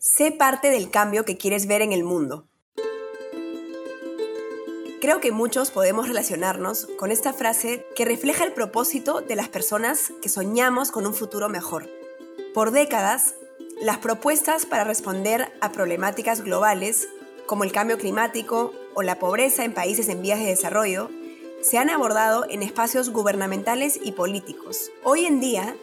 Sé 0.00 0.30
parte 0.30 0.70
del 0.70 0.90
cambio 0.90 1.24
que 1.24 1.36
quieres 1.36 1.66
ver 1.66 1.82
en 1.82 1.92
el 1.92 2.04
mundo. 2.04 2.46
Creo 5.00 5.20
que 5.20 5.32
muchos 5.32 5.72
podemos 5.72 6.06
relacionarnos 6.06 6.86
con 6.98 7.10
esta 7.10 7.32
frase 7.32 7.84
que 7.96 8.04
refleja 8.04 8.44
el 8.44 8.52
propósito 8.52 9.22
de 9.22 9.34
las 9.34 9.48
personas 9.48 10.12
que 10.22 10.28
soñamos 10.28 10.92
con 10.92 11.04
un 11.04 11.14
futuro 11.14 11.48
mejor. 11.48 11.90
Por 12.54 12.70
décadas, 12.70 13.34
las 13.80 13.98
propuestas 13.98 14.66
para 14.66 14.84
responder 14.84 15.52
a 15.60 15.72
problemáticas 15.72 16.42
globales 16.42 17.08
como 17.46 17.64
el 17.64 17.72
cambio 17.72 17.98
climático 17.98 18.72
o 18.94 19.02
la 19.02 19.18
pobreza 19.18 19.64
en 19.64 19.74
países 19.74 20.08
en 20.08 20.22
vías 20.22 20.38
de 20.38 20.46
desarrollo 20.46 21.10
se 21.60 21.76
han 21.78 21.90
abordado 21.90 22.44
en 22.48 22.62
espacios 22.62 23.10
gubernamentales 23.10 23.98
y 24.00 24.12
políticos. 24.12 24.92
Hoy 25.02 25.26
en 25.26 25.40
día, 25.40 25.74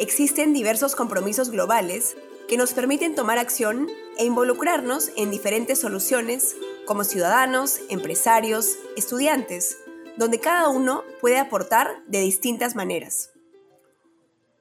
existen 0.00 0.52
diversos 0.52 0.96
compromisos 0.96 1.50
globales 1.50 2.16
que 2.50 2.56
nos 2.56 2.74
permiten 2.74 3.14
tomar 3.14 3.38
acción 3.38 3.88
e 4.18 4.24
involucrarnos 4.24 5.12
en 5.16 5.30
diferentes 5.30 5.78
soluciones 5.78 6.56
como 6.84 7.04
ciudadanos, 7.04 7.78
empresarios, 7.90 8.76
estudiantes, 8.96 9.78
donde 10.16 10.40
cada 10.40 10.68
uno 10.68 11.04
puede 11.20 11.38
aportar 11.38 12.02
de 12.08 12.18
distintas 12.18 12.74
maneras. 12.74 13.30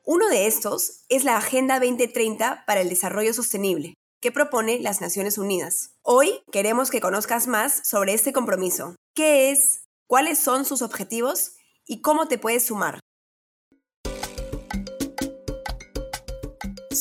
Uno 0.05 0.29
de 0.29 0.45
estos 0.45 1.01
es 1.09 1.23
la 1.23 1.37
Agenda 1.37 1.79
2030 1.79 2.63
para 2.67 2.81
el 2.81 2.89
Desarrollo 2.89 3.33
Sostenible, 3.33 3.95
que 4.21 4.31
propone 4.31 4.77
las 4.77 5.01
Naciones 5.01 5.39
Unidas. 5.39 5.95
Hoy 6.03 6.43
queremos 6.51 6.91
que 6.91 7.01
conozcas 7.01 7.47
más 7.47 7.81
sobre 7.89 8.13
este 8.13 8.31
compromiso. 8.31 8.95
¿Qué 9.15 9.49
es? 9.49 9.81
¿Cuáles 10.05 10.37
son 10.37 10.63
sus 10.63 10.83
objetivos? 10.83 11.53
¿Y 11.87 12.01
cómo 12.01 12.27
te 12.27 12.37
puedes 12.37 12.67
sumar? 12.67 12.98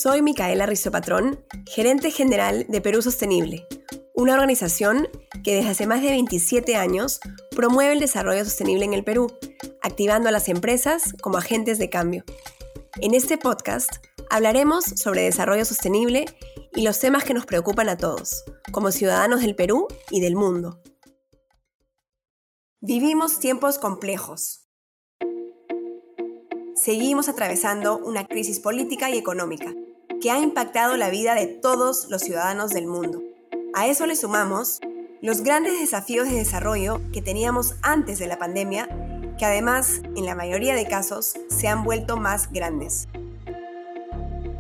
Soy 0.01 0.23
Micaela 0.23 0.65
Rizopatrón, 0.65 1.45
gerente 1.67 2.13
general 2.13 2.67
de 2.69 2.81
Perú 2.81 3.03
Sostenible, 3.03 3.67
una 4.15 4.35
organización 4.35 5.09
que 5.43 5.57
desde 5.57 5.71
hace 5.71 5.89
más 5.89 6.03
de 6.03 6.11
27 6.11 6.77
años 6.77 7.19
promueve 7.51 7.95
el 7.95 7.99
desarrollo 7.99 8.45
sostenible 8.45 8.85
en 8.85 8.95
el 8.95 9.03
Perú, 9.03 9.27
activando 9.83 10.29
a 10.29 10.33
las 10.33 10.49
empresas 10.49 11.15
como 11.21 11.37
agentes 11.37 11.81
de 11.81 11.91
cambio. 11.91 12.23
En 13.01 13.13
este 13.13 13.39
podcast 13.39 13.91
hablaremos 14.31 14.85
sobre 14.85 15.23
desarrollo 15.23 15.65
sostenible 15.65 16.27
y 16.77 16.83
los 16.83 17.01
temas 17.01 17.25
que 17.25 17.35
nos 17.35 17.45
preocupan 17.45 17.89
a 17.89 17.97
todos, 17.97 18.45
como 18.71 18.93
ciudadanos 18.93 19.41
del 19.41 19.57
Perú 19.57 19.89
y 20.13 20.21
del 20.21 20.37
mundo. 20.37 20.81
Vivimos 22.81 23.41
tiempos 23.41 23.81
complejos, 23.81 24.69
seguimos 26.77 27.29
atravesando 27.29 27.99
una 27.99 28.29
crisis 28.29 28.61
política 28.61 29.11
y 29.11 29.19
económica 29.19 29.75
que 30.21 30.31
ha 30.31 30.39
impactado 30.39 30.97
la 30.97 31.11
vida 31.11 31.35
de 31.35 31.47
todos 31.47 32.09
los 32.11 32.23
ciudadanos 32.23 32.71
del 32.71 32.87
mundo. 32.87 33.23
A 33.75 33.87
eso 33.87 34.07
le 34.07 34.17
sumamos 34.17 34.81
los 35.21 35.43
grandes 35.43 35.79
desafíos 35.79 36.29
de 36.29 36.37
desarrollo 36.37 37.01
que 37.13 37.23
teníamos 37.23 37.77
antes 37.83 38.19
de 38.19 38.27
la 38.27 38.39
pandemia, 38.39 38.89
que 39.39 39.45
además, 39.45 40.01
en 40.17 40.25
la 40.27 40.35
mayoría 40.35 40.75
de 40.75 40.87
casos, 40.87 41.35
se 41.49 41.69
han 41.69 41.85
vuelto 41.85 42.17
más 42.17 42.51
grandes. 42.53 43.09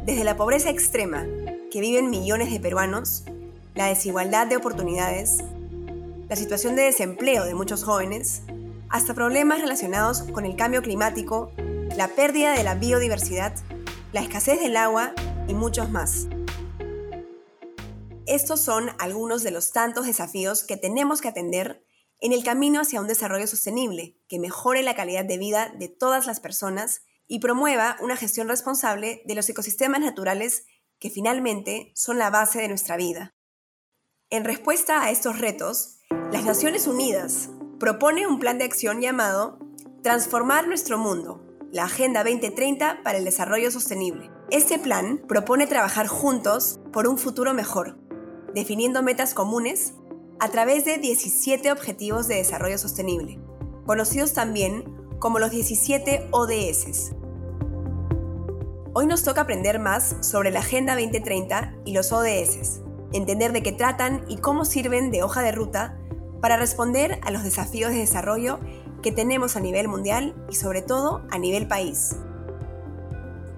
Desde 0.05 0.25
la 0.25 0.37
pobreza 0.37 0.71
extrema 0.71 1.27
que 1.71 1.81
viven 1.81 2.11
millones 2.11 2.51
de 2.53 2.61
peruanos, 2.61 3.25
la 3.75 3.87
desigualdad 3.87 4.47
de 4.47 4.57
oportunidades, 4.57 5.39
la 6.29 6.37
situación 6.37 6.77
de 6.77 6.83
desempleo 6.83 7.45
de 7.45 7.55
muchos 7.55 7.85
jóvenes, 7.85 8.43
hasta 8.89 9.15
problemas 9.15 9.61
relacionados 9.61 10.23
con 10.23 10.47
el 10.47 10.57
cambio 10.57 10.83
climático, 10.83 11.51
la 11.97 12.09
pérdida 12.09 12.53
de 12.53 12.63
la 12.63 12.75
biodiversidad, 12.75 13.55
la 14.13 14.21
escasez 14.21 14.61
del 14.61 14.77
agua 14.77 15.13
y 15.49 15.55
muchos 15.55 15.91
más. 15.91 16.29
Estos 18.27 18.61
son 18.61 18.91
algunos 18.99 19.43
de 19.43 19.51
los 19.51 19.73
tantos 19.73 20.07
desafíos 20.07 20.63
que 20.63 20.77
tenemos 20.77 21.21
que 21.21 21.29
atender 21.29 21.83
en 22.21 22.33
el 22.33 22.45
camino 22.45 22.81
hacia 22.81 23.01
un 23.01 23.07
desarrollo 23.07 23.47
sostenible 23.47 24.19
que 24.29 24.39
mejore 24.39 24.83
la 24.83 24.95
calidad 24.95 25.25
de 25.25 25.39
vida 25.39 25.73
de 25.79 25.89
todas 25.89 26.27
las 26.27 26.39
personas 26.39 27.03
y 27.27 27.39
promueva 27.39 27.97
una 28.01 28.17
gestión 28.17 28.49
responsable 28.49 29.23
de 29.25 29.35
los 29.35 29.49
ecosistemas 29.49 30.01
naturales 30.01 30.67
que 30.99 31.11
finalmente 31.11 31.93
son 31.95 32.19
la 32.19 32.31
base 32.31 32.61
de 32.61 32.69
nuestra 32.69 32.97
vida. 32.97 33.35
En 34.31 34.45
respuesta 34.45 35.03
a 35.03 35.11
estos 35.11 35.39
retos, 35.39 36.01
las 36.33 36.45
Naciones 36.45 36.87
Unidas 36.87 37.49
propone 37.79 38.27
un 38.27 38.39
plan 38.39 38.59
de 38.59 38.65
acción 38.65 39.01
llamado 39.01 39.59
Transformar 40.03 40.67
nuestro 40.67 40.99
mundo, 40.99 41.43
la 41.71 41.85
Agenda 41.85 42.25
2030 42.25 43.03
para 43.03 43.19
el 43.19 43.25
Desarrollo 43.25 43.71
Sostenible. 43.71 44.38
Este 44.51 44.79
plan 44.79 45.21
propone 45.29 45.67
trabajar 45.67 46.07
juntos 46.07 46.81
por 46.91 47.07
un 47.07 47.19
futuro 47.19 47.53
mejor, 47.53 47.99
definiendo 48.55 49.03
metas 49.03 49.35
comunes 49.35 49.93
a 50.41 50.49
través 50.49 50.87
de 50.87 50.97
17 50.97 51.71
Objetivos 51.71 52.29
de 52.29 52.37
Desarrollo 52.37 52.79
Sostenible, 52.79 53.39
conocidos 53.85 54.33
también 54.33 54.85
como 55.19 55.39
los 55.39 55.51
17 55.51 56.29
ODS. 56.31 57.13
Hoy 58.95 59.07
nos 59.07 59.23
toca 59.23 59.43
aprender 59.43 59.79
más 59.81 60.17
sobre 60.23 60.51
la 60.51 60.61
Agenda 60.61 60.95
2030 60.95 61.75
y 61.85 61.93
los 61.93 62.11
ODS, 62.11 62.81
entender 63.13 63.53
de 63.53 63.63
qué 63.63 63.73
tratan 63.73 64.25
y 64.29 64.39
cómo 64.39 64.65
sirven 64.65 65.11
de 65.11 65.23
hoja 65.23 65.43
de 65.43 65.53
ruta 65.53 65.99
para 66.41 66.57
responder 66.57 67.21
a 67.23 67.31
los 67.31 67.45
desafíos 67.45 67.91
de 67.91 67.99
desarrollo 67.99 68.61
que 69.03 69.13
tenemos 69.13 69.57
a 69.57 69.61
nivel 69.61 69.89
mundial 69.89 70.35
y 70.49 70.55
sobre 70.55 70.81
todo 70.81 71.27
a 71.31 71.39
nivel 71.39 71.69
país. 71.69 72.17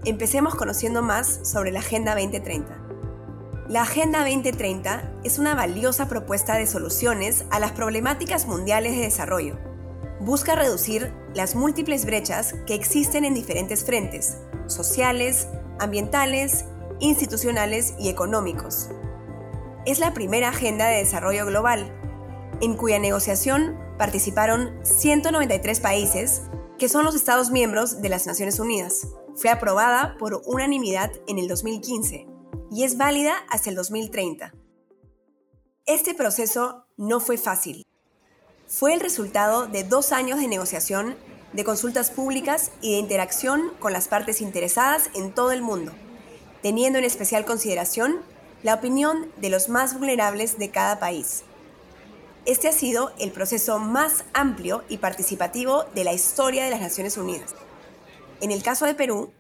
Empecemos 0.07 0.55
conociendo 0.55 1.03
más 1.03 1.41
sobre 1.43 1.73
la 1.73 1.81
Agenda 1.81 2.15
2030. 2.15 2.75
La 3.69 3.83
Agenda 3.83 4.21
2030 4.21 5.13
es 5.25 5.39
una 5.39 5.55
valiosa 5.55 6.09
propuesta 6.09 6.57
de 6.57 6.67
soluciones 6.67 7.45
a 7.51 7.61
las 7.61 7.73
problemáticas 7.73 8.47
mundiales 8.47 8.97
de 8.97 9.03
desarrollo. 9.03 9.59
Busca 10.19 10.55
reducir 10.55 11.13
las 11.35 11.55
múltiples 11.55 12.07
brechas 12.07 12.55
que 12.67 12.75
existen 12.75 13.27
en 13.27 13.35
diferentes 13.35 13.85
frentes, 13.85 14.39
sociales, 14.69 15.49
ambientales, 15.79 16.65
institucionales 16.99 17.93
y 17.99 18.09
económicos. 18.09 18.89
Es 19.85 19.99
la 19.99 20.15
primera 20.15 20.49
agenda 20.49 20.87
de 20.87 20.97
desarrollo 20.97 21.45
global, 21.45 21.93
en 22.63 22.75
cuya 22.75 22.99
negociación 22.99 23.79
participaron 23.99 24.73
193 24.83 25.79
países, 25.81 26.41
que 26.79 26.89
son 26.89 27.05
los 27.05 27.15
Estados 27.15 27.51
miembros 27.51 28.01
de 28.01 28.09
las 28.09 28.27
Naciones 28.27 28.59
Unidas. 28.61 29.07
Fue 29.41 29.49
aprobada 29.49 30.17
por 30.19 30.43
unanimidad 30.45 31.11
en 31.27 31.39
el 31.39 31.49
2015 31.49 32.27
y 32.71 32.85
es 32.85 32.99
válida 32.99 33.33
hasta 33.49 33.71
el 33.71 33.77
2030. 33.77 34.53
Este 35.87 36.13
proceso 36.13 36.85
no 36.99 37.21
fue 37.21 37.39
fácil. 37.39 37.87
Fue 38.67 38.93
el 38.93 39.01
resultado 39.01 39.67
de 39.67 39.83
dos 39.83 40.13
años 40.13 40.41
de 40.41 40.47
negociación, 40.47 41.17
de 41.55 41.65
consultas 41.65 42.11
públicas 42.11 42.71
y 42.83 42.93
de 42.93 42.99
interacción 42.99 43.73
con 43.79 43.95
las 43.95 44.09
partes 44.09 44.43
interesadas 44.43 45.09
en 45.15 45.33
todo 45.33 45.53
el 45.53 45.63
mundo, 45.63 45.93
teniendo 46.61 46.99
en 46.99 47.07
especial 47.07 47.47
consideración 47.47 48.21
la 48.63 48.75
opinión 48.75 49.33
de 49.39 49.49
los 49.49 49.71
más 49.71 49.99
vulnerables 49.99 50.59
de 50.59 50.69
cada 50.69 50.99
país. 50.99 51.45
Este 52.45 52.69
ha 52.69 52.73
sido 52.73 53.13
el 53.19 53.33
proceso 53.33 53.79
más 53.79 54.23
amplio 54.35 54.85
y 54.91 54.99
participativo 54.99 55.85
de 55.95 56.05
la 56.05 56.13
historia 56.13 56.63
de 56.63 56.71
las 56.71 56.83
Naciones 56.83 57.17
Unidas. 57.17 57.55
En 58.41 58.51
el 58.51 58.63
caso 58.63 58.87
de 58.87 58.95
Perú, 58.95 59.33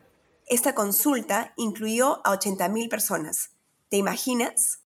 esta 0.47 0.75
consulta 0.75 1.55
incluyó 1.56 2.21
a 2.27 2.38
80.000 2.38 2.91
personas. 2.91 3.53
¿Te 3.88 3.97
imaginas? 3.97 4.83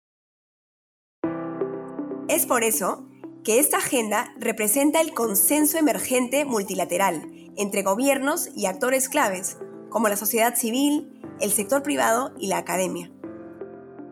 Es 2.27 2.45
por 2.45 2.63
eso 2.63 3.07
que 3.43 3.59
esta 3.59 3.77
agenda 3.77 4.33
representa 4.37 5.01
el 5.01 5.13
consenso 5.13 5.77
emergente 5.77 6.45
multilateral 6.45 7.27
entre 7.57 7.81
gobiernos 7.81 8.49
y 8.55 8.67
actores 8.67 9.09
claves, 9.09 9.57
como 9.89 10.09
la 10.09 10.15
sociedad 10.15 10.55
civil, 10.55 11.19
el 11.39 11.51
sector 11.51 11.81
privado 11.81 12.33
y 12.39 12.47
la 12.47 12.57
academia. 12.57 13.11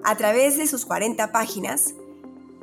A 0.04 0.18
través 0.18 0.58
de 0.58 0.66
sus 0.66 0.86
40 0.86 1.32
páginas, 1.32 1.94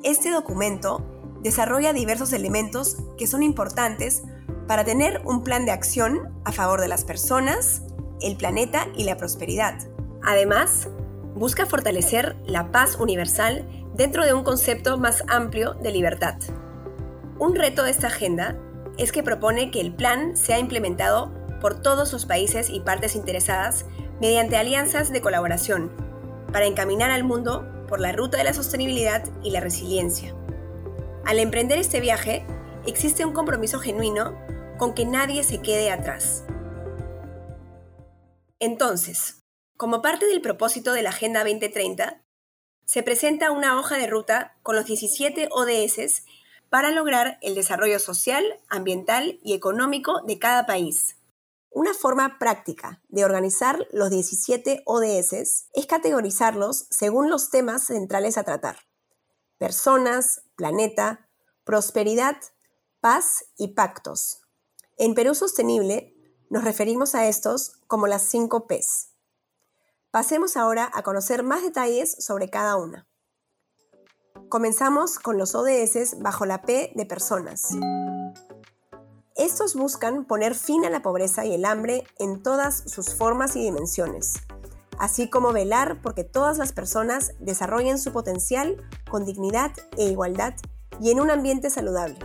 este 0.02 0.30
documento 0.30 1.04
desarrolla 1.42 1.92
diversos 1.92 2.32
elementos 2.32 2.96
que 3.16 3.28
son 3.28 3.44
importantes 3.44 4.22
para 4.68 4.84
tener 4.84 5.22
un 5.24 5.42
plan 5.42 5.64
de 5.64 5.72
acción 5.72 6.28
a 6.44 6.52
favor 6.52 6.80
de 6.80 6.88
las 6.88 7.02
personas, 7.02 7.82
el 8.20 8.36
planeta 8.36 8.86
y 8.94 9.04
la 9.04 9.16
prosperidad. 9.16 9.78
Además, 10.22 10.88
busca 11.34 11.64
fortalecer 11.64 12.36
la 12.44 12.70
paz 12.70 12.96
universal 13.00 13.66
dentro 13.94 14.26
de 14.26 14.34
un 14.34 14.44
concepto 14.44 14.98
más 14.98 15.24
amplio 15.26 15.72
de 15.72 15.90
libertad. 15.90 16.36
Un 17.38 17.56
reto 17.56 17.82
de 17.82 17.90
esta 17.90 18.08
agenda 18.08 18.58
es 18.98 19.10
que 19.10 19.22
propone 19.22 19.70
que 19.70 19.80
el 19.80 19.94
plan 19.94 20.36
sea 20.36 20.58
implementado 20.58 21.32
por 21.62 21.80
todos 21.80 22.12
los 22.12 22.26
países 22.26 22.68
y 22.68 22.80
partes 22.80 23.16
interesadas 23.16 23.86
mediante 24.20 24.58
alianzas 24.58 25.10
de 25.10 25.22
colaboración 25.22 25.90
para 26.52 26.66
encaminar 26.66 27.10
al 27.10 27.24
mundo 27.24 27.66
por 27.88 28.00
la 28.00 28.12
ruta 28.12 28.36
de 28.36 28.44
la 28.44 28.52
sostenibilidad 28.52 29.24
y 29.42 29.50
la 29.50 29.60
resiliencia. 29.60 30.34
Al 31.24 31.38
emprender 31.38 31.78
este 31.78 32.00
viaje, 32.00 32.44
existe 32.86 33.24
un 33.24 33.32
compromiso 33.32 33.78
genuino 33.78 34.34
con 34.78 34.94
que 34.94 35.04
nadie 35.04 35.44
se 35.44 35.60
quede 35.60 35.90
atrás. 35.90 36.44
Entonces, 38.60 39.44
como 39.76 40.02
parte 40.02 40.26
del 40.26 40.40
propósito 40.40 40.92
de 40.92 41.02
la 41.02 41.10
Agenda 41.10 41.40
2030, 41.40 42.25
se 42.84 43.02
presenta 43.02 43.50
una 43.50 43.78
hoja 43.78 43.98
de 43.98 44.06
ruta 44.06 44.56
con 44.62 44.75
los 44.75 44.86
17 44.86 45.48
ODS 45.50 46.25
para 46.70 46.90
lograr 46.90 47.38
el 47.42 47.54
desarrollo 47.54 47.98
social, 47.98 48.44
ambiental 48.69 49.38
y 49.42 49.52
económico 49.52 50.22
de 50.26 50.38
cada 50.38 50.66
país. 50.66 51.16
Una 51.70 51.92
forma 51.92 52.38
práctica 52.38 53.02
de 53.08 53.25
organizar 53.25 53.86
los 53.92 54.10
17 54.10 54.82
ODS 54.86 55.32
es 55.75 55.86
categorizarlos 55.86 56.86
según 56.90 57.28
los 57.30 57.50
temas 57.50 57.84
centrales 57.84 58.38
a 58.38 58.44
tratar. 58.44 58.78
Personas, 59.58 60.42
planeta, 60.56 61.28
prosperidad, 61.64 62.36
paz 63.00 63.44
y 63.56 63.75
pactos. 63.75 64.47
En 65.00 65.14
Perú 65.14 65.32
Sostenible 65.36 66.12
nos 66.50 66.64
referimos 66.64 67.14
a 67.14 67.28
estos 67.28 67.74
como 67.86 68.08
las 68.08 68.22
5 68.22 68.66
Ps. 68.66 69.10
Pasemos 70.10 70.56
ahora 70.56 70.90
a 70.92 71.04
conocer 71.04 71.44
más 71.44 71.62
detalles 71.62 72.16
sobre 72.18 72.50
cada 72.50 72.74
una. 72.74 73.06
Comenzamos 74.48 75.20
con 75.20 75.38
los 75.38 75.54
ODS 75.54 76.18
bajo 76.18 76.46
la 76.46 76.62
P 76.62 76.90
de 76.96 77.06
personas. 77.06 77.68
Estos 79.36 79.76
buscan 79.76 80.24
poner 80.24 80.56
fin 80.56 80.84
a 80.84 80.90
la 80.90 81.00
pobreza 81.00 81.46
y 81.46 81.54
el 81.54 81.64
hambre 81.64 82.02
en 82.18 82.42
todas 82.42 82.82
sus 82.90 83.14
formas 83.14 83.54
y 83.54 83.62
dimensiones, 83.62 84.34
así 84.98 85.30
como 85.30 85.52
velar 85.52 86.02
porque 86.02 86.24
todas 86.24 86.58
las 86.58 86.72
personas 86.72 87.34
desarrollen 87.38 88.00
su 88.00 88.12
potencial 88.12 88.84
con 89.08 89.24
dignidad 89.24 89.70
e 89.96 90.06
igualdad 90.06 90.54
y 91.00 91.12
en 91.12 91.20
un 91.20 91.30
ambiente 91.30 91.70
saludable. 91.70 92.18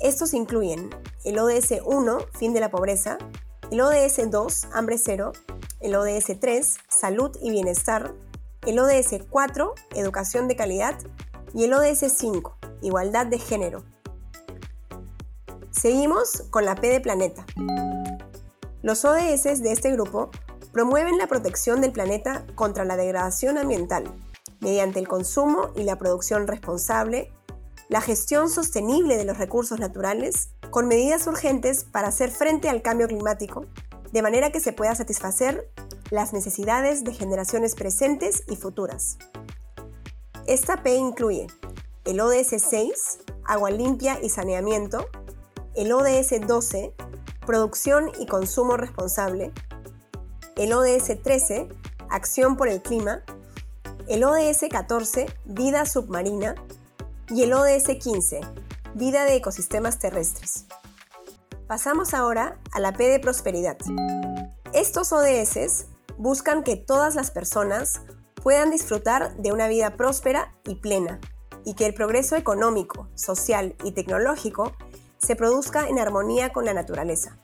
Estos 0.00 0.32
incluyen 0.32 0.88
el 1.24 1.38
ODS 1.38 1.82
1, 1.84 2.18
fin 2.32 2.54
de 2.54 2.60
la 2.60 2.70
pobreza, 2.70 3.18
el 3.70 3.82
ODS 3.82 4.30
2, 4.30 4.68
hambre 4.72 4.96
cero, 4.96 5.32
el 5.80 5.94
ODS 5.94 6.40
3, 6.40 6.78
salud 6.88 7.36
y 7.42 7.50
bienestar, 7.50 8.14
el 8.66 8.78
ODS 8.78 9.22
4, 9.28 9.74
educación 9.96 10.48
de 10.48 10.56
calidad 10.56 10.98
y 11.52 11.64
el 11.64 11.74
ODS 11.74 12.12
5, 12.16 12.56
igualdad 12.80 13.26
de 13.26 13.38
género. 13.38 13.84
Seguimos 15.70 16.44
con 16.48 16.64
la 16.64 16.76
P 16.76 16.88
de 16.88 17.00
planeta. 17.02 17.44
Los 18.80 19.04
ODS 19.04 19.62
de 19.62 19.72
este 19.72 19.92
grupo 19.92 20.30
promueven 20.72 21.18
la 21.18 21.26
protección 21.26 21.82
del 21.82 21.92
planeta 21.92 22.46
contra 22.54 22.86
la 22.86 22.96
degradación 22.96 23.58
ambiental 23.58 24.04
mediante 24.60 24.98
el 24.98 25.08
consumo 25.08 25.70
y 25.76 25.82
la 25.82 25.96
producción 25.96 26.46
responsable, 26.46 27.32
la 27.90 28.00
gestión 28.00 28.48
sostenible 28.48 29.16
de 29.16 29.24
los 29.24 29.36
recursos 29.36 29.80
naturales, 29.80 30.50
con 30.70 30.86
medidas 30.86 31.26
urgentes 31.26 31.82
para 31.82 32.06
hacer 32.06 32.30
frente 32.30 32.68
al 32.68 32.82
cambio 32.82 33.08
climático, 33.08 33.66
de 34.12 34.22
manera 34.22 34.52
que 34.52 34.60
se 34.60 34.72
pueda 34.72 34.94
satisfacer 34.94 35.68
las 36.10 36.32
necesidades 36.32 37.02
de 37.02 37.12
generaciones 37.12 37.74
presentes 37.74 38.44
y 38.48 38.54
futuras. 38.54 39.18
Esta 40.46 40.84
P 40.84 40.94
incluye 40.94 41.48
el 42.04 42.20
ODS 42.20 42.62
6, 42.64 43.18
agua 43.44 43.72
limpia 43.72 44.20
y 44.22 44.30
saneamiento, 44.30 45.08
el 45.74 45.90
ODS 45.90 46.46
12, 46.46 46.94
producción 47.44 48.12
y 48.20 48.26
consumo 48.26 48.76
responsable, 48.76 49.50
el 50.56 50.72
ODS 50.72 51.20
13, 51.20 51.68
acción 52.08 52.56
por 52.56 52.68
el 52.68 52.82
clima, 52.82 53.24
el 54.06 54.22
ODS 54.22 54.66
14, 54.70 55.26
vida 55.44 55.86
submarina, 55.86 56.54
y 57.30 57.42
el 57.42 57.52
ODS 57.52 57.96
15, 58.00 58.40
vida 58.94 59.24
de 59.24 59.36
ecosistemas 59.36 59.98
terrestres. 59.98 60.66
Pasamos 61.66 62.14
ahora 62.14 62.58
a 62.72 62.80
la 62.80 62.92
P 62.92 63.04
de 63.08 63.20
prosperidad. 63.20 63.76
Estos 64.72 65.12
ODS 65.12 65.86
buscan 66.18 66.64
que 66.64 66.76
todas 66.76 67.14
las 67.14 67.30
personas 67.30 68.02
puedan 68.42 68.70
disfrutar 68.70 69.36
de 69.36 69.52
una 69.52 69.68
vida 69.68 69.96
próspera 69.96 70.54
y 70.64 70.76
plena, 70.76 71.20
y 71.64 71.74
que 71.74 71.86
el 71.86 71.94
progreso 71.94 72.36
económico, 72.36 73.08
social 73.14 73.76
y 73.84 73.92
tecnológico 73.92 74.72
se 75.18 75.36
produzca 75.36 75.88
en 75.88 75.98
armonía 75.98 76.52
con 76.52 76.64
la 76.64 76.74
naturaleza. 76.74 77.38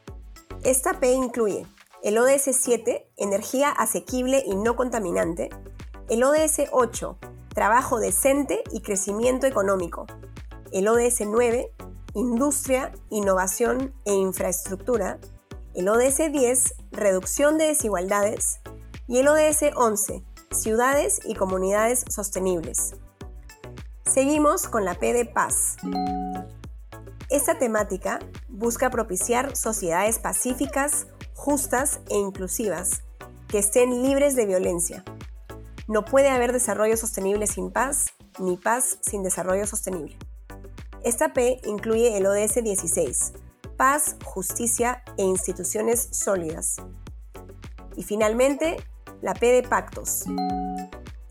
Esta 0.64 0.98
P 0.98 1.12
incluye 1.12 1.66
el 2.02 2.18
ODS 2.18 2.56
7, 2.58 3.10
energía 3.16 3.70
asequible 3.70 4.42
y 4.44 4.56
no 4.56 4.74
contaminante, 4.74 5.50
el 6.08 6.24
ODS 6.24 6.62
8, 6.72 7.18
trabajo 7.56 7.98
decente 8.00 8.62
y 8.70 8.82
crecimiento 8.82 9.46
económico, 9.46 10.06
el 10.72 10.88
ODS 10.88 11.22
9, 11.24 11.72
industria, 12.12 12.92
innovación 13.08 13.94
e 14.04 14.12
infraestructura, 14.12 15.18
el 15.74 15.88
ODS 15.88 16.30
10, 16.30 16.74
reducción 16.92 17.56
de 17.56 17.68
desigualdades, 17.68 18.60
y 19.08 19.20
el 19.20 19.28
ODS 19.28 19.74
11, 19.74 20.22
ciudades 20.50 21.20
y 21.24 21.34
comunidades 21.34 22.04
sostenibles. 22.10 22.94
Seguimos 24.04 24.68
con 24.68 24.84
la 24.84 24.98
P 24.98 25.14
de 25.14 25.24
paz. 25.24 25.76
Esta 27.30 27.58
temática 27.58 28.18
busca 28.50 28.90
propiciar 28.90 29.56
sociedades 29.56 30.18
pacíficas, 30.18 31.06
justas 31.32 32.00
e 32.10 32.18
inclusivas, 32.18 33.02
que 33.48 33.58
estén 33.60 34.02
libres 34.02 34.36
de 34.36 34.44
violencia. 34.44 35.04
No 35.88 36.04
puede 36.04 36.30
haber 36.30 36.52
desarrollo 36.52 36.96
sostenible 36.96 37.46
sin 37.46 37.70
paz, 37.70 38.06
ni 38.40 38.56
paz 38.56 38.98
sin 39.02 39.22
desarrollo 39.22 39.66
sostenible. 39.66 40.16
Esta 41.04 41.32
P 41.32 41.60
incluye 41.64 42.16
el 42.16 42.26
ODS 42.26 42.56
16, 42.62 43.32
paz, 43.76 44.16
justicia 44.24 45.04
e 45.16 45.22
instituciones 45.22 46.08
sólidas. 46.10 46.78
Y 47.94 48.02
finalmente, 48.02 48.76
la 49.22 49.34
P 49.34 49.46
de 49.46 49.62
pactos. 49.62 50.24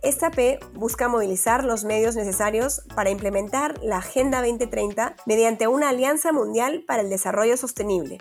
Esta 0.01 0.31
P 0.31 0.59
busca 0.73 1.09
movilizar 1.09 1.65
los 1.65 1.83
medios 1.83 2.15
necesarios 2.15 2.83
para 2.95 3.09
implementar 3.09 3.77
la 3.83 3.97
Agenda 3.97 4.41
2030 4.41 5.15
mediante 5.25 5.67
una 5.67 5.89
alianza 5.89 6.31
mundial 6.31 6.85
para 6.87 7.01
el 7.01 7.09
desarrollo 7.09 7.57
sostenible, 7.57 8.19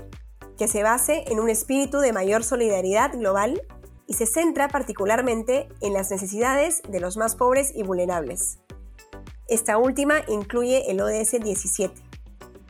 que 0.58 0.66
se 0.66 0.82
base 0.82 1.24
en 1.28 1.38
un 1.38 1.48
espíritu 1.48 1.98
de 1.98 2.12
mayor 2.12 2.42
solidaridad 2.42 3.12
global 3.12 3.62
y 4.06 4.14
se 4.14 4.26
centra 4.26 4.68
particularmente 4.68 5.68
en 5.80 5.92
las 5.92 6.10
necesidades 6.10 6.82
de 6.88 7.00
los 7.00 7.16
más 7.16 7.36
pobres 7.36 7.72
y 7.74 7.82
vulnerables. 7.82 8.58
Esta 9.48 9.78
última 9.78 10.22
incluye 10.28 10.90
el 10.90 11.00
ODS 11.00 11.42
17, 11.42 12.02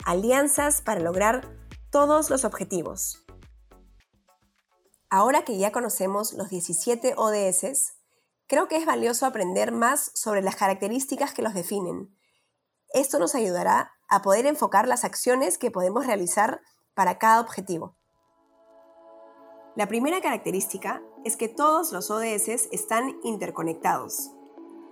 alianzas 0.04 0.82
para 0.82 1.00
lograr 1.00 1.48
todos 1.90 2.30
los 2.30 2.44
objetivos. 2.44 3.24
Ahora 5.10 5.44
que 5.44 5.58
ya 5.58 5.70
conocemos 5.70 6.32
los 6.32 6.48
17 6.50 7.14
ODS, 7.16 7.94
Creo 8.46 8.68
que 8.68 8.76
es 8.76 8.84
valioso 8.84 9.24
aprender 9.24 9.72
más 9.72 10.10
sobre 10.14 10.42
las 10.42 10.56
características 10.56 11.32
que 11.32 11.42
los 11.42 11.54
definen. 11.54 12.14
Esto 12.92 13.18
nos 13.18 13.34
ayudará 13.34 13.92
a 14.08 14.20
poder 14.20 14.46
enfocar 14.46 14.86
las 14.86 15.04
acciones 15.04 15.56
que 15.56 15.70
podemos 15.70 16.06
realizar 16.06 16.60
para 16.92 17.18
cada 17.18 17.40
objetivo. 17.40 17.96
La 19.76 19.88
primera 19.88 20.20
característica 20.20 21.02
es 21.24 21.36
que 21.36 21.48
todos 21.48 21.90
los 21.90 22.08
ODS 22.08 22.68
están 22.70 23.16
interconectados. 23.24 24.30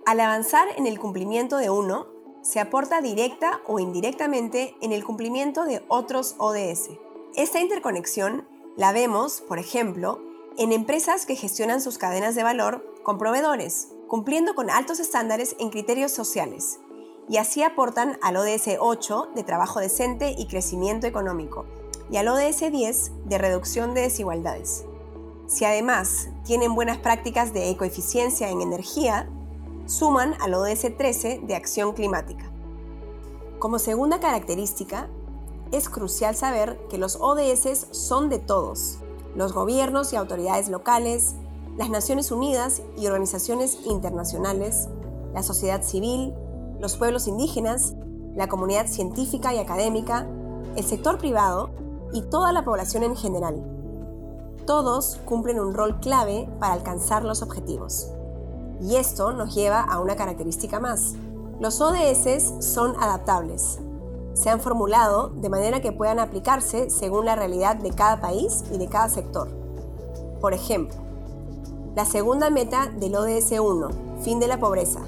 Al 0.05 0.19
avanzar 0.19 0.67
en 0.75 0.87
el 0.87 0.99
cumplimiento 0.99 1.55
de 1.55 1.69
uno, 1.69 2.07
se 2.41 2.59
aporta 2.59 2.99
directa 2.99 3.61
o 3.65 3.79
indirectamente 3.79 4.75
en 4.81 4.91
el 4.91 5.05
cumplimiento 5.05 5.63
de 5.63 5.85
otros 5.87 6.35
ODS. 6.37 6.89
Esta 7.35 7.61
interconexión 7.61 8.45
la 8.75 8.91
vemos, 8.91 9.39
por 9.39 9.57
ejemplo, 9.57 10.21
en 10.57 10.73
empresas 10.73 11.25
que 11.25 11.37
gestionan 11.37 11.79
sus 11.79 11.97
cadenas 11.97 12.35
de 12.35 12.43
valor 12.43 12.85
con 13.03 13.17
proveedores, 13.17 13.87
cumpliendo 14.09 14.53
con 14.53 14.69
altos 14.69 14.99
estándares 14.99 15.55
en 15.59 15.69
criterios 15.69 16.11
sociales, 16.11 16.81
y 17.29 17.37
así 17.37 17.63
aportan 17.63 18.19
al 18.21 18.35
ODS 18.35 18.77
8 18.77 19.29
de 19.33 19.43
trabajo 19.43 19.79
decente 19.79 20.35
y 20.37 20.45
crecimiento 20.47 21.07
económico, 21.07 21.65
y 22.13 22.17
al 22.17 22.27
ODS 22.27 22.71
10 22.71 23.11
de 23.25 23.37
reducción 23.39 23.95
de 23.95 24.01
desigualdades. 24.01 24.85
Si 25.47 25.65
además 25.65 26.29
tienen 26.45 26.75
buenas 26.75 26.99
prácticas 26.99 27.53
de 27.53 27.71
ecoeficiencia 27.71 28.51
en 28.51 28.61
energía, 28.61 29.27
suman 29.87 30.35
al 30.39 30.53
ODS 30.53 30.95
13 30.95 31.41
de 31.43 31.55
acción 31.55 31.93
climática. 31.93 32.51
Como 33.57 33.79
segunda 33.79 34.19
característica, 34.19 35.09
es 35.71 35.89
crucial 35.89 36.35
saber 36.35 36.79
que 36.87 36.99
los 36.99 37.17
ODS 37.19 37.87
son 37.89 38.29
de 38.29 38.37
todos 38.37 38.99
los 39.35 39.51
gobiernos 39.51 40.13
y 40.13 40.15
autoridades 40.15 40.69
locales, 40.69 41.33
las 41.77 41.89
Naciones 41.89 42.31
Unidas 42.31 42.83
y 42.95 43.07
organizaciones 43.07 43.79
internacionales, 43.87 44.87
la 45.33 45.41
sociedad 45.41 45.81
civil, 45.81 46.31
los 46.79 46.95
pueblos 46.95 47.27
indígenas, 47.27 47.95
la 48.35 48.47
comunidad 48.49 48.85
científica 48.85 49.55
y 49.55 49.57
académica, 49.57 50.27
el 50.75 50.83
sector 50.83 51.17
privado 51.17 51.71
y 52.13 52.21
toda 52.21 52.51
la 52.53 52.63
población 52.63 53.03
en 53.03 53.15
general. 53.15 53.63
Todos 54.65 55.19
cumplen 55.25 55.59
un 55.59 55.73
rol 55.73 55.99
clave 55.99 56.47
para 56.59 56.73
alcanzar 56.73 57.25
los 57.25 57.41
objetivos. 57.41 58.09
Y 58.81 58.95
esto 58.95 59.33
nos 59.33 59.53
lleva 59.53 59.81
a 59.81 59.99
una 59.99 60.15
característica 60.15 60.79
más. 60.79 61.15
Los 61.59 61.81
ODS 61.81 62.53
son 62.59 62.95
adaptables, 62.99 63.79
se 64.33 64.49
han 64.49 64.59
formulado 64.59 65.29
de 65.29 65.49
manera 65.49 65.81
que 65.81 65.91
puedan 65.91 66.19
aplicarse 66.19 66.89
según 66.89 67.25
la 67.25 67.35
realidad 67.35 67.75
de 67.75 67.91
cada 67.91 68.19
país 68.19 68.63
y 68.71 68.77
de 68.77 68.87
cada 68.87 69.09
sector. 69.09 69.47
Por 70.41 70.53
ejemplo, 70.53 70.97
la 71.95 72.05
segunda 72.05 72.49
meta 72.49 72.87
del 72.87 73.15
ODS 73.15 73.51
1, 73.59 73.89
fin 74.21 74.39
de 74.39 74.47
la 74.47 74.59
pobreza, 74.59 75.01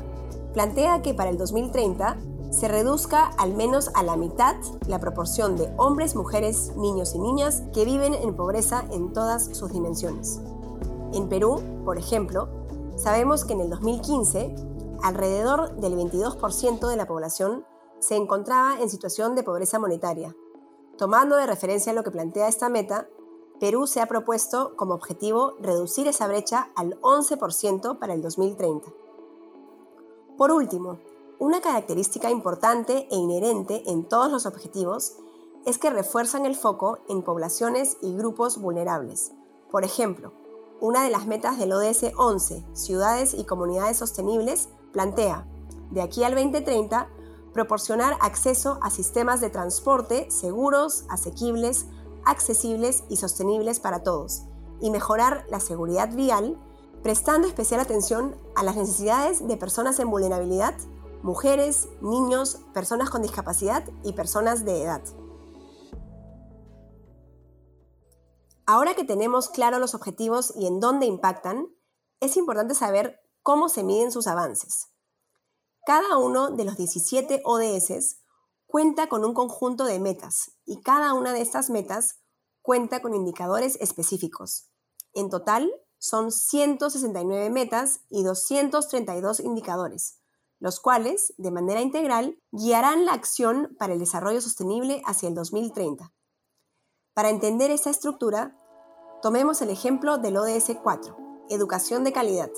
plantea 0.53 1.01
que 1.01 1.13
para 1.13 1.31
el 1.31 1.38
2030 1.38 2.17
se 2.51 2.67
reduzca 2.67 3.25
al 3.37 3.53
menos 3.53 3.91
a 3.93 4.03
la 4.03 4.15
mitad 4.15 4.55
la 4.87 4.99
proporción 4.99 5.55
de 5.57 5.73
hombres, 5.77 6.15
mujeres, 6.15 6.75
niños 6.75 7.15
y 7.15 7.19
niñas 7.19 7.63
que 7.73 7.85
viven 7.85 8.13
en 8.13 8.35
pobreza 8.35 8.85
en 8.91 9.13
todas 9.13 9.45
sus 9.57 9.71
dimensiones. 9.71 10.39
En 11.13 11.29
Perú, 11.29 11.61
por 11.83 11.97
ejemplo, 11.97 12.49
sabemos 12.95 13.45
que 13.45 13.53
en 13.53 13.61
el 13.61 13.69
2015 13.69 14.55
alrededor 15.03 15.75
del 15.75 15.95
22% 15.95 16.87
de 16.87 16.95
la 16.95 17.07
población 17.07 17.65
se 17.99 18.15
encontraba 18.15 18.79
en 18.79 18.89
situación 18.89 19.35
de 19.35 19.43
pobreza 19.43 19.79
monetaria. 19.79 20.35
Tomando 20.97 21.35
de 21.35 21.45
referencia 21.45 21.93
lo 21.93 22.03
que 22.03 22.11
plantea 22.11 22.47
esta 22.47 22.69
meta, 22.69 23.07
Perú 23.59 23.87
se 23.87 24.01
ha 24.01 24.07
propuesto 24.07 24.75
como 24.75 24.93
objetivo 24.93 25.53
reducir 25.59 26.07
esa 26.07 26.27
brecha 26.27 26.69
al 26.75 26.99
11% 27.01 27.99
para 27.99 28.13
el 28.13 28.21
2030. 28.21 28.89
Por 30.37 30.51
último, 30.51 30.99
una 31.39 31.61
característica 31.61 32.29
importante 32.29 33.07
e 33.11 33.15
inherente 33.15 33.83
en 33.87 34.07
todos 34.07 34.31
los 34.31 34.45
objetivos 34.45 35.17
es 35.65 35.77
que 35.77 35.89
refuerzan 35.89 36.45
el 36.45 36.55
foco 36.55 36.99
en 37.09 37.23
poblaciones 37.23 37.97
y 38.01 38.15
grupos 38.15 38.59
vulnerables. 38.59 39.31
Por 39.71 39.83
ejemplo, 39.83 40.31
una 40.79 41.03
de 41.03 41.09
las 41.09 41.25
metas 41.25 41.57
del 41.57 41.73
ODS 41.73 42.11
11, 42.17 42.65
Ciudades 42.73 43.33
y 43.33 43.45
Comunidades 43.45 43.97
Sostenibles, 43.97 44.69
plantea, 44.93 45.47
de 45.91 46.01
aquí 46.01 46.23
al 46.23 46.35
2030, 46.35 47.09
proporcionar 47.53 48.17
acceso 48.21 48.79
a 48.81 48.89
sistemas 48.89 49.41
de 49.41 49.49
transporte 49.49 50.29
seguros, 50.29 51.05
asequibles, 51.09 51.87
accesibles 52.25 53.03
y 53.09 53.17
sostenibles 53.17 53.79
para 53.79 54.03
todos, 54.03 54.43
y 54.81 54.89
mejorar 54.89 55.45
la 55.49 55.59
seguridad 55.59 56.13
vial, 56.13 56.57
prestando 57.01 57.47
especial 57.47 57.79
atención 57.79 58.35
a 58.55 58.63
las 58.63 58.75
necesidades 58.75 59.47
de 59.47 59.57
personas 59.57 59.99
en 59.99 60.09
vulnerabilidad 60.09 60.75
mujeres, 61.25 61.89
niños, 62.01 62.60
personas 62.72 63.10
con 63.10 63.24
discapacidad 63.24 63.84
y 64.03 64.13
personas 64.13 64.63
de 64.63 64.84
edad. 64.84 65.01
Ahora 68.67 68.94
que 68.94 69.03
tenemos 69.03 69.50
claro 69.50 69.79
los 69.79 69.96
objetivos 69.96 70.53
y 70.55 70.67
en 70.67 70.79
dónde 70.79 71.08
impactan, 71.08 71.67
es 72.20 72.38
importante 72.38 72.75
saber 72.75 73.22
cómo 73.41 73.70
se 73.70 73.84
miden 73.84 74.12
sus 74.12 74.27
avances. 74.27 74.89
Cada 75.84 76.20
uno 76.20 76.51
de 76.51 76.63
los 76.63 76.77
17 76.77 77.41
ODS 77.44 78.17
cuenta 78.67 79.08
con 79.08 79.25
un 79.25 79.34
conjunto 79.34 79.86
de 79.86 80.00
metas 80.00 80.51
y 80.63 80.82
cada 80.82 81.15
una 81.15 81.34
de 81.34 81.41
estas 81.41 81.72
metas 81.72 82.20
cuenta 82.62 83.01
con 83.01 83.15
indicadores 83.15 83.79
específicos. 83.82 84.70
En 85.13 85.32
total, 85.32 85.72
son 85.98 86.32
169 86.32 87.50
metas 87.50 88.01
y 88.10 88.24
232 88.24 89.39
indicadores, 89.39 90.20
los 90.59 90.79
cuales, 90.79 91.33
de 91.38 91.51
manera 91.51 91.81
integral, 91.81 92.38
guiarán 92.51 93.05
la 93.05 93.13
acción 93.13 93.75
para 93.77 93.93
el 93.93 94.00
desarrollo 94.00 94.41
sostenible 94.41 95.01
hacia 95.05 95.29
el 95.29 95.35
2030. 95.35 96.12
Para 97.13 97.29
entender 97.29 97.71
esta 97.71 97.89
estructura, 97.89 98.57
tomemos 99.21 99.62
el 99.62 99.69
ejemplo 99.69 100.17
del 100.17 100.38
ODS 100.38 100.77
4, 100.81 101.17
Educación 101.50 102.03
de 102.03 102.12
calidad. 102.12 102.50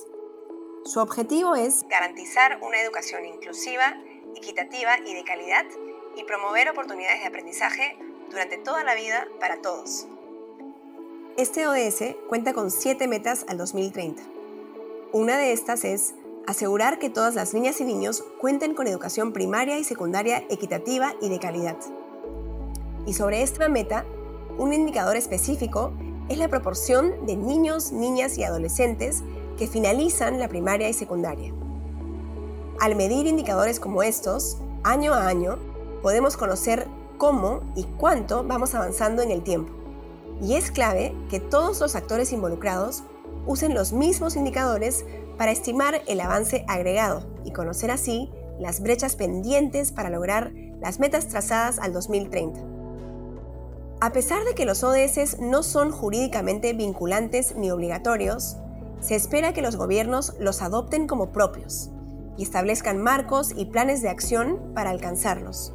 Su 0.86 1.00
objetivo 1.00 1.56
es 1.56 1.84
garantizar 1.90 2.60
una 2.62 2.82
educación 2.82 3.26
inclusiva, 3.26 3.94
equitativa 4.36 4.98
y 5.06 5.14
de 5.14 5.24
calidad 5.24 5.66
y 6.16 6.24
promover 6.24 6.70
oportunidades 6.70 7.20
de 7.20 7.28
aprendizaje 7.28 7.98
durante 8.30 8.58
toda 8.58 8.84
la 8.84 8.96
vida 8.96 9.28
para 9.40 9.62
todos. 9.62 10.08
Este 11.38 11.68
ODS 11.68 12.16
cuenta 12.30 12.54
con 12.54 12.72
siete 12.72 13.08
metas 13.08 13.46
al 13.48 13.58
2030. 13.58 14.24
Una 15.12 15.38
de 15.38 15.54
estas 15.54 15.84
es 15.84 16.16
asegurar 16.48 16.98
que 16.98 17.10
todas 17.10 17.36
las 17.36 17.54
niñas 17.54 17.80
y 17.82 17.84
niños 17.84 18.24
cuenten 18.40 18.74
con 18.74 18.88
educación 18.88 19.34
primaria 19.34 19.78
y 19.78 19.84
secundaria 19.84 20.44
equitativa 20.50 21.14
y 21.22 21.28
de 21.28 21.40
calidad. 21.40 21.78
Y 23.06 23.14
sobre 23.14 23.44
esta 23.44 23.68
meta, 23.68 24.06
un 24.58 24.74
indicador 24.74 25.18
específico 25.18 25.92
es 26.30 26.38
la 26.38 26.48
proporción 26.48 27.26
de 27.26 27.36
niños, 27.36 27.92
niñas 27.92 28.38
y 28.38 28.46
adolescentes 28.46 29.24
que 29.58 29.68
finalizan 29.68 30.40
la 30.40 30.48
primaria 30.48 30.90
y 30.90 30.94
secundaria. 30.94 31.54
Al 32.80 32.96
medir 32.96 33.28
indicadores 33.28 33.80
como 33.80 34.02
estos, 34.02 34.58
año 34.84 35.14
a 35.14 35.28
año, 35.28 35.58
podemos 36.02 36.38
conocer 36.38 36.88
cómo 37.18 37.62
y 37.76 37.84
cuánto 37.84 38.44
vamos 38.44 38.74
avanzando 38.74 39.22
en 39.22 39.32
el 39.32 39.44
tiempo. 39.44 39.74
Y 40.42 40.56
es 40.56 40.72
clave 40.72 41.14
que 41.30 41.40
todos 41.40 41.82
los 41.82 41.96
actores 41.96 42.32
involucrados 42.32 43.04
usen 43.48 43.74
los 43.74 43.94
mismos 43.94 44.36
indicadores 44.36 45.06
para 45.38 45.52
estimar 45.52 46.02
el 46.08 46.20
avance 46.20 46.66
agregado 46.68 47.26
y 47.44 47.52
conocer 47.52 47.90
así 47.90 48.30
las 48.60 48.82
brechas 48.82 49.16
pendientes 49.16 49.92
para 49.92 50.10
lograr 50.10 50.52
las 50.80 51.00
metas 51.00 51.28
trazadas 51.28 51.80
al 51.80 51.94
2030. 51.94 52.60
A 54.00 54.12
pesar 54.12 54.44
de 54.44 54.54
que 54.54 54.66
los 54.66 54.84
ODS 54.84 55.40
no 55.40 55.64
son 55.64 55.92
jurídicamente 55.92 56.74
vinculantes 56.74 57.56
ni 57.56 57.72
obligatorios, 57.72 58.58
se 59.00 59.16
espera 59.16 59.54
que 59.54 59.62
los 59.62 59.76
gobiernos 59.76 60.36
los 60.40 60.62
adopten 60.62 61.08
como 61.08 61.32
propios 61.32 61.90
y 62.38 62.44
establezcan 62.44 63.02
marcos 63.02 63.54
y 63.56 63.66
planes 63.66 64.02
de 64.02 64.10
acción 64.10 64.74
para 64.76 64.92
alcanzarlos. 64.92 65.74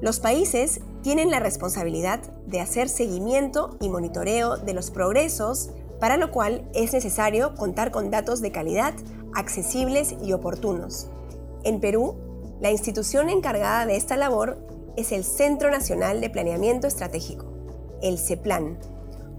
Los 0.00 0.18
países 0.18 0.80
tienen 1.02 1.30
la 1.30 1.38
responsabilidad 1.38 2.20
de 2.46 2.60
hacer 2.60 2.88
seguimiento 2.88 3.76
y 3.80 3.88
monitoreo 3.88 4.56
de 4.56 4.74
los 4.74 4.90
progresos 4.90 5.70
para 6.04 6.18
lo 6.18 6.30
cual 6.30 6.68
es 6.74 6.92
necesario 6.92 7.54
contar 7.54 7.90
con 7.90 8.10
datos 8.10 8.42
de 8.42 8.52
calidad, 8.52 8.92
accesibles 9.32 10.14
y 10.22 10.34
oportunos. 10.34 11.08
En 11.62 11.80
Perú, 11.80 12.14
la 12.60 12.70
institución 12.70 13.30
encargada 13.30 13.86
de 13.86 13.96
esta 13.96 14.18
labor 14.18 14.58
es 14.98 15.12
el 15.12 15.24
Centro 15.24 15.70
Nacional 15.70 16.20
de 16.20 16.28
Planeamiento 16.28 16.86
Estratégico, 16.86 17.46
el 18.02 18.18
CEPLAN, 18.18 18.78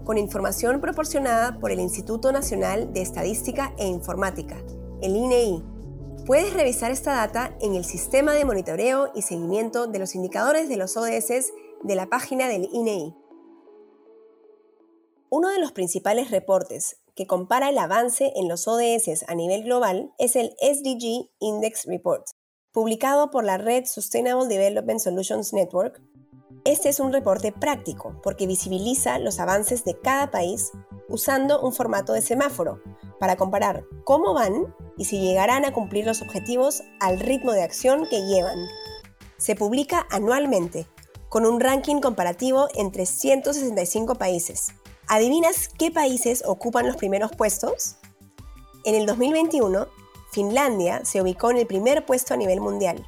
con 0.04 0.18
información 0.18 0.80
proporcionada 0.80 1.60
por 1.60 1.70
el 1.70 1.78
Instituto 1.78 2.32
Nacional 2.32 2.92
de 2.92 3.02
Estadística 3.02 3.72
e 3.78 3.86
Informática, 3.86 4.56
el 5.02 5.14
INEI. 5.14 5.58
E 5.58 6.24
Puedes 6.24 6.52
revisar 6.52 6.90
esta 6.90 7.14
data 7.14 7.56
en 7.60 7.76
el 7.76 7.84
Sistema 7.84 8.32
de 8.32 8.44
Monitoreo 8.44 9.12
y 9.14 9.22
Seguimiento 9.22 9.86
de 9.86 10.00
los 10.00 10.16
Indicadores 10.16 10.68
de 10.68 10.78
los 10.78 10.96
ODS 10.96 11.52
de 11.84 11.94
la 11.94 12.06
página 12.06 12.48
del 12.48 12.68
INEI. 12.72 13.14
Uno 15.28 15.48
de 15.48 15.58
los 15.58 15.72
principales 15.72 16.30
reportes 16.30 16.98
que 17.16 17.26
compara 17.26 17.68
el 17.68 17.78
avance 17.78 18.32
en 18.36 18.48
los 18.48 18.68
ODS 18.68 19.24
a 19.26 19.34
nivel 19.34 19.64
global 19.64 20.12
es 20.18 20.36
el 20.36 20.54
SDG 20.60 21.28
Index 21.40 21.86
Report, 21.86 22.24
publicado 22.70 23.32
por 23.32 23.42
la 23.42 23.58
red 23.58 23.86
Sustainable 23.86 24.46
Development 24.46 25.00
Solutions 25.00 25.52
Network. 25.52 26.00
Este 26.64 26.90
es 26.90 27.00
un 27.00 27.12
reporte 27.12 27.50
práctico 27.50 28.20
porque 28.22 28.46
visibiliza 28.46 29.18
los 29.18 29.40
avances 29.40 29.84
de 29.84 29.98
cada 29.98 30.30
país 30.30 30.70
usando 31.08 31.60
un 31.60 31.72
formato 31.72 32.12
de 32.12 32.22
semáforo 32.22 32.80
para 33.18 33.34
comparar 33.34 33.84
cómo 34.04 34.32
van 34.32 34.72
y 34.96 35.06
si 35.06 35.18
llegarán 35.18 35.64
a 35.64 35.72
cumplir 35.72 36.06
los 36.06 36.22
objetivos 36.22 36.84
al 37.00 37.18
ritmo 37.18 37.50
de 37.50 37.64
acción 37.64 38.06
que 38.08 38.24
llevan. 38.26 38.58
Se 39.38 39.56
publica 39.56 40.06
anualmente 40.08 40.86
con 41.28 41.46
un 41.46 41.58
ranking 41.58 42.00
comparativo 42.00 42.68
entre 42.76 43.06
165 43.06 44.14
países 44.14 44.68
¿Adivinas 45.08 45.68
qué 45.68 45.92
países 45.92 46.42
ocupan 46.44 46.84
los 46.84 46.96
primeros 46.96 47.30
puestos? 47.30 47.94
En 48.84 48.96
el 48.96 49.06
2021, 49.06 49.86
Finlandia 50.32 51.04
se 51.04 51.22
ubicó 51.22 51.52
en 51.52 51.58
el 51.58 51.66
primer 51.68 52.04
puesto 52.04 52.34
a 52.34 52.36
nivel 52.36 52.60
mundial. 52.60 53.06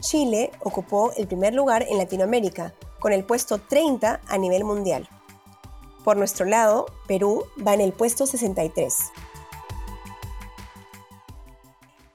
Chile 0.00 0.52
ocupó 0.60 1.12
el 1.16 1.26
primer 1.26 1.54
lugar 1.54 1.84
en 1.88 1.98
Latinoamérica, 1.98 2.72
con 3.00 3.12
el 3.12 3.24
puesto 3.24 3.58
30 3.58 4.20
a 4.28 4.38
nivel 4.38 4.62
mundial. 4.62 5.08
Por 6.04 6.16
nuestro 6.16 6.46
lado, 6.46 6.86
Perú 7.08 7.46
va 7.66 7.74
en 7.74 7.80
el 7.80 7.92
puesto 7.92 8.24
63. 8.24 8.96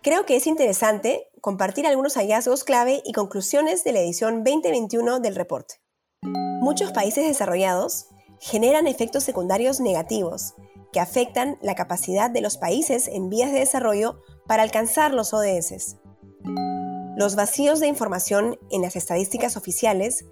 Creo 0.02 0.26
que 0.26 0.38
es 0.38 0.48
interesante 0.48 1.28
compartir 1.42 1.86
algunos 1.88 2.16
hallazgos 2.16 2.64
clave 2.64 3.02
y 3.04 3.12
conclusiones 3.12 3.84
de 3.84 3.92
la 3.92 4.00
edición 4.00 4.46
2021 4.46 5.20
del 5.20 5.36
reporte. 5.36 5.76
Muchos 6.62 6.94
países 6.94 7.28
desarrollados 7.28 8.08
generan 8.40 8.88
efectos 8.88 9.24
secundarios 9.24 9.80
negativos 9.80 10.54
que 10.92 11.00
afectan 11.00 11.58
la 11.62 11.76
capacidad 11.76 12.30
de 12.30 12.42
los 12.42 12.58
países 12.58 13.08
en 13.08 13.30
vías 13.30 13.52
de 13.52 13.60
desarrollo 13.60 14.22
para 14.48 14.64
alcanzar 14.64 15.14
los 15.14 15.34
ODS. 15.34 15.98
Los 17.18 17.36
vacíos 17.36 17.80
de 17.80 17.88
información 17.88 18.60
en 18.70 18.82
las 18.82 18.96
estadísticas 18.96 19.58
oficiales 19.58 20.26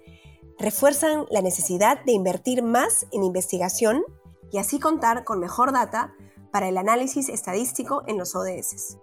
refuerzan 0.58 1.26
la 1.30 1.42
necesidad 1.42 2.02
de 2.04 2.12
invertir 2.12 2.62
más 2.62 3.06
en 3.12 3.24
investigación 3.24 4.04
y 4.52 4.58
así 4.58 4.78
contar 4.78 5.24
con 5.24 5.40
mejor 5.40 5.72
data 5.72 6.14
para 6.52 6.68
el 6.68 6.78
análisis 6.78 7.28
estadístico 7.28 8.02
en 8.06 8.18
los 8.18 8.34
ODS. 8.34 8.98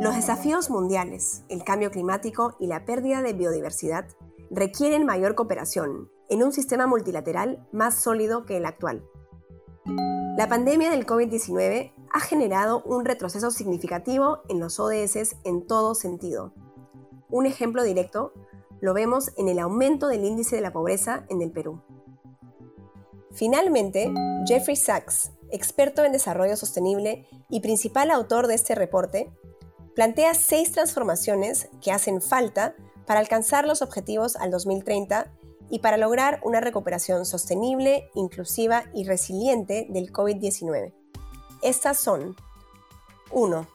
Los 0.00 0.14
desafíos 0.14 0.70
mundiales, 0.70 1.42
el 1.48 1.64
cambio 1.64 1.90
climático 1.90 2.56
y 2.60 2.66
la 2.66 2.84
pérdida 2.84 3.22
de 3.22 3.32
biodiversidad 3.32 4.06
requieren 4.50 5.04
mayor 5.04 5.34
cooperación 5.34 6.10
en 6.30 6.42
un 6.42 6.52
sistema 6.52 6.86
multilateral 6.86 7.66
más 7.72 7.96
sólido 7.96 8.46
que 8.46 8.56
el 8.56 8.64
actual. 8.64 9.04
La 10.38 10.48
pandemia 10.48 10.90
del 10.90 11.04
COVID-19 11.04 11.92
ha 12.12 12.20
generado 12.20 12.82
un 12.84 13.04
retroceso 13.04 13.50
significativo 13.50 14.40
en 14.48 14.60
los 14.60 14.80
ODS 14.80 15.36
en 15.44 15.66
todo 15.66 15.94
sentido. 15.94 16.54
Un 17.28 17.46
ejemplo 17.46 17.82
directo 17.82 18.32
lo 18.80 18.94
vemos 18.94 19.32
en 19.36 19.48
el 19.48 19.58
aumento 19.58 20.08
del 20.08 20.24
índice 20.24 20.56
de 20.56 20.62
la 20.62 20.72
pobreza 20.72 21.26
en 21.28 21.42
el 21.42 21.50
Perú. 21.50 21.82
Finalmente, 23.32 24.12
Jeffrey 24.46 24.76
Sachs, 24.76 25.32
experto 25.50 26.04
en 26.04 26.12
desarrollo 26.12 26.56
sostenible 26.56 27.26
y 27.48 27.60
principal 27.60 28.10
autor 28.10 28.46
de 28.46 28.54
este 28.54 28.74
reporte, 28.74 29.30
plantea 29.94 30.34
seis 30.34 30.72
transformaciones 30.72 31.68
que 31.82 31.92
hacen 31.92 32.22
falta 32.22 32.74
para 33.06 33.20
alcanzar 33.20 33.66
los 33.66 33.82
objetivos 33.82 34.36
al 34.36 34.50
2030 34.50 35.30
y 35.70 35.78
para 35.78 35.96
lograr 35.96 36.40
una 36.42 36.60
recuperación 36.60 37.24
sostenible, 37.24 38.10
inclusiva 38.14 38.84
y 38.92 39.04
resiliente 39.04 39.86
del 39.88 40.12
COVID-19. 40.12 40.92
Estas 41.62 41.98
son 41.98 42.36
1. 43.30 43.66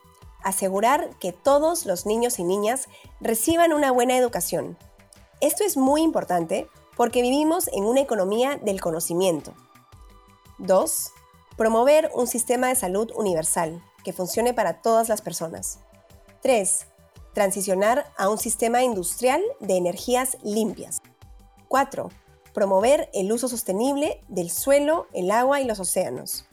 Asegurar 0.43 1.09
que 1.19 1.31
todos 1.31 1.85
los 1.85 2.05
niños 2.05 2.37
y 2.37 2.43
niñas 2.43 2.87
reciban 3.21 3.73
una 3.73 3.91
buena 3.91 4.17
educación. 4.17 4.77
Esto 5.41 5.63
es 5.63 5.77
muy 5.77 6.01
importante 6.01 6.67
porque 6.95 7.21
vivimos 7.21 7.67
en 7.69 7.85
una 7.85 8.01
economía 8.01 8.57
del 8.57 8.81
conocimiento. 8.81 9.53
2. 10.59 11.11
Promover 11.57 12.11
un 12.13 12.27
sistema 12.27 12.67
de 12.67 12.75
salud 12.75 13.11
universal 13.15 13.81
que 14.03 14.13
funcione 14.13 14.53
para 14.53 14.81
todas 14.81 15.09
las 15.09 15.21
personas. 15.21 15.79
3. 16.41 16.87
Transicionar 17.33 18.11
a 18.17 18.29
un 18.29 18.37
sistema 18.37 18.83
industrial 18.83 19.41
de 19.59 19.77
energías 19.77 20.37
limpias. 20.43 21.01
4. 21.75 22.09
Promover 22.53 23.09
el 23.13 23.33
uso 23.33 23.49
sostenible 23.49 24.21
del 24.29 24.49
suelo, 24.49 25.07
el 25.11 25.29
agua 25.29 25.59
y 25.59 25.65
los 25.65 25.81
océanos. 25.81 26.45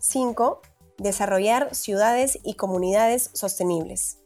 5. 0.00 0.60
Desarrollar 0.98 1.74
ciudades 1.74 2.38
y 2.42 2.52
comunidades 2.52 3.30
sostenibles. 3.32 4.18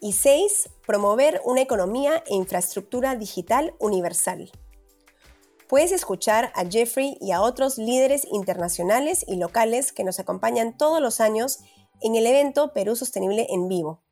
Y 0.00 0.14
6. 0.14 0.70
Promover 0.86 1.42
una 1.44 1.60
economía 1.60 2.24
e 2.26 2.34
infraestructura 2.34 3.14
digital 3.14 3.74
universal. 3.78 4.50
Puedes 5.68 5.92
escuchar 5.92 6.50
a 6.54 6.64
Jeffrey 6.64 7.18
y 7.20 7.32
a 7.32 7.42
otros 7.42 7.76
líderes 7.76 8.26
internacionales 8.32 9.22
y 9.28 9.36
locales 9.36 9.92
que 9.92 10.02
nos 10.02 10.18
acompañan 10.18 10.78
todos 10.78 11.02
los 11.02 11.20
años 11.20 11.58
en 12.00 12.16
el 12.16 12.26
evento 12.26 12.72
Perú 12.72 12.96
Sostenible 12.96 13.48
en 13.50 13.68
vivo. 13.68 14.05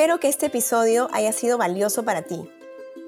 Espero 0.00 0.18
que 0.18 0.28
este 0.28 0.46
episodio 0.46 1.10
haya 1.12 1.30
sido 1.30 1.58
valioso 1.58 2.06
para 2.06 2.22
ti, 2.22 2.50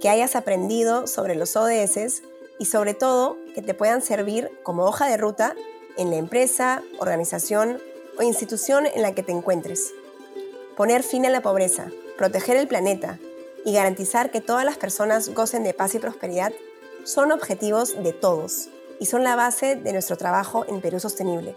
que 0.03 0.11
hayas 0.11 0.37
aprendido 0.37 1.07
sobre 1.07 1.35
los 1.35 1.57
ODS 1.57 2.23
y 2.59 2.67
sobre 2.67 2.93
todo 2.93 3.39
que 3.55 3.63
te 3.63 3.73
puedan 3.73 4.03
servir 4.03 4.51
como 4.63 4.85
hoja 4.85 5.09
de 5.09 5.17
ruta 5.17 5.57
en 5.97 6.11
la 6.11 6.17
empresa, 6.17 6.83
organización 6.99 7.81
o 8.19 8.23
institución 8.23 8.85
en 8.85 9.01
la 9.01 9.15
que 9.15 9.23
te 9.23 9.33
encuentres. 9.33 9.95
Poner 10.77 11.03
fin 11.03 11.25
a 11.25 11.31
la 11.31 11.41
pobreza, 11.41 11.91
proteger 12.19 12.59
el 12.59 12.69
planeta 12.69 13.19
y 13.65 13.73
garantizar 13.73 14.31
que 14.31 14.43
todas 14.43 14.67
las 14.67 14.77
personas 14.77 15.31
gocen 15.31 15.65
de 15.65 15.73
paz 15.73 15.95
y 15.95 15.99
prosperidad 15.99 16.53
son 17.05 17.33
objetivos 17.33 18.03
de 18.03 18.13
todos 18.13 18.69
y 19.01 19.07
son 19.07 19.25
la 19.25 19.35
base 19.35 19.77
de 19.77 19.95
nuestro 19.95 20.19
trabajo 20.19 20.67
en 20.69 20.83
Perú 20.83 21.01
Sostenible, 21.01 21.57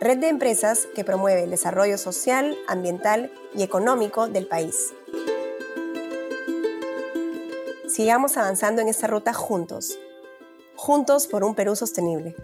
red 0.00 0.18
de 0.18 0.28
empresas 0.28 0.86
que 0.94 1.04
promueve 1.04 1.44
el 1.44 1.50
desarrollo 1.50 1.98
social, 1.98 2.56
ambiental 2.66 3.32
y 3.54 3.62
económico 3.62 4.28
del 4.28 4.46
país. 4.46 4.92
Sigamos 7.88 8.36
avanzando 8.36 8.82
en 8.82 8.88
esta 8.88 9.06
ruta 9.06 9.32
juntos, 9.32 9.98
juntos 10.76 11.26
por 11.26 11.44
un 11.44 11.54
Perú 11.54 11.76
sostenible. 11.76 12.34